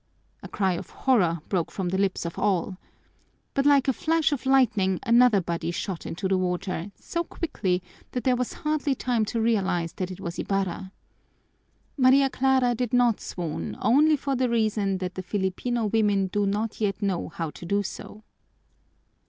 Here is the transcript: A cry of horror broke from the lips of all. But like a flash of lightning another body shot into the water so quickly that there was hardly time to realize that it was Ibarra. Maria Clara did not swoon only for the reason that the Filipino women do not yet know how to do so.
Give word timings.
A 0.41 0.47
cry 0.47 0.73
of 0.73 0.89
horror 0.89 1.41
broke 1.47 1.69
from 1.69 1.89
the 1.89 1.97
lips 1.99 2.25
of 2.25 2.39
all. 2.39 2.75
But 3.53 3.67
like 3.67 3.87
a 3.87 3.93
flash 3.93 4.31
of 4.31 4.47
lightning 4.47 4.99
another 5.03 5.41
body 5.41 5.69
shot 5.69 6.07
into 6.07 6.27
the 6.27 6.39
water 6.39 6.91
so 6.95 7.23
quickly 7.23 7.83
that 8.09 8.23
there 8.23 8.35
was 8.35 8.51
hardly 8.53 8.95
time 8.95 9.25
to 9.25 9.39
realize 9.39 9.93
that 9.97 10.09
it 10.09 10.19
was 10.19 10.39
Ibarra. 10.39 10.91
Maria 11.97 12.31
Clara 12.31 12.73
did 12.73 12.93
not 12.93 13.19
swoon 13.21 13.77
only 13.79 14.15
for 14.17 14.35
the 14.35 14.49
reason 14.49 14.97
that 14.97 15.13
the 15.13 15.21
Filipino 15.21 15.85
women 15.85 16.29
do 16.33 16.47
not 16.47 16.81
yet 16.81 17.03
know 17.03 17.29
how 17.29 17.51
to 17.51 17.63
do 17.63 17.83
so. 17.83 18.23